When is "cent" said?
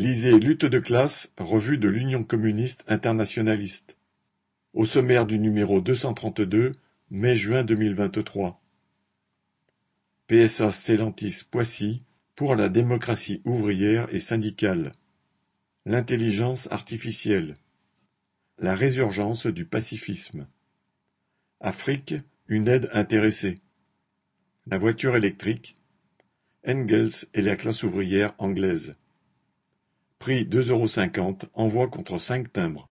5.94-6.14